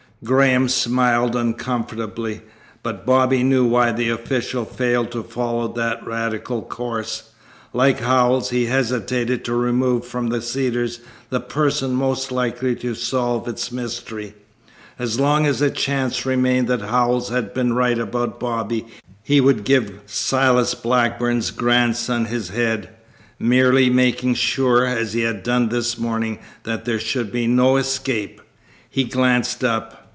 Graham 0.23 0.69
smiled 0.69 1.35
uncomfortably, 1.35 2.41
but 2.83 3.07
Bobby 3.07 3.41
knew 3.41 3.65
why 3.65 3.91
the 3.91 4.09
official 4.09 4.65
failed 4.65 5.09
to 5.13 5.23
follow 5.23 5.67
that 5.73 6.05
radical 6.05 6.61
course. 6.61 7.31
Like 7.73 8.01
Howells, 8.01 8.51
he 8.51 8.67
hesitated 8.67 9.43
to 9.45 9.55
remove 9.55 10.05
from 10.05 10.27
the 10.27 10.39
Cedars 10.39 10.99
the 11.31 11.39
person 11.39 11.95
most 11.95 12.31
likely 12.31 12.75
to 12.75 12.93
solve 12.93 13.47
its 13.47 13.71
mystery. 13.71 14.35
As 14.99 15.19
long 15.19 15.47
as 15.47 15.59
a 15.59 15.71
chance 15.71 16.23
remained 16.23 16.67
that 16.67 16.81
Howells 16.81 17.29
had 17.29 17.51
been 17.51 17.73
right 17.73 17.97
about 17.97 18.39
Bobby 18.39 18.85
he 19.23 19.41
would 19.41 19.63
give 19.63 20.01
Silas 20.05 20.75
Blackburn's 20.75 21.49
grandson 21.49 22.25
his 22.25 22.49
head, 22.49 22.89
merely 23.39 23.89
making 23.89 24.35
sure, 24.35 24.85
as 24.85 25.13
he 25.13 25.21
had 25.21 25.41
done 25.41 25.69
this 25.69 25.97
morning, 25.97 26.37
that 26.61 26.85
there 26.85 26.99
should 26.99 27.31
be 27.31 27.47
no 27.47 27.75
escape. 27.77 28.39
He 28.87 29.03
glanced 29.05 29.63
up. 29.63 29.97